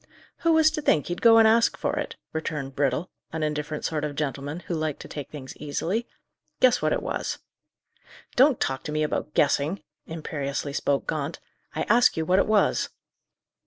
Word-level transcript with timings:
"Who 0.37 0.53
was 0.53 0.71
to 0.71 0.81
think 0.81 1.05
he'd 1.05 1.21
go 1.21 1.37
and 1.37 1.47
ask 1.47 1.77
for 1.77 1.95
it?" 1.97 2.15
returned 2.33 2.75
Brittle, 2.75 3.11
an 3.31 3.43
indifferent 3.43 3.85
sort 3.85 4.03
of 4.03 4.15
gentleman, 4.15 4.61
who 4.61 4.73
liked 4.73 4.99
to 5.01 5.07
take 5.07 5.29
things 5.29 5.55
easily. 5.57 6.07
"Guess 6.59 6.81
what 6.81 6.91
it 6.91 7.03
was." 7.03 7.37
"Don't 8.35 8.59
talk 8.59 8.81
to 8.85 8.91
me 8.91 9.03
about 9.03 9.35
guessing!" 9.35 9.83
imperiously 10.07 10.73
spoke 10.73 11.05
Gaunt. 11.05 11.39
"I 11.75 11.83
ask 11.83 12.17
you 12.17 12.25
what 12.25 12.39
it 12.39 12.47
was?" 12.47 12.89